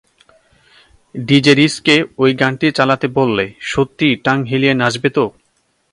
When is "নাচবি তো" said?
4.73-5.25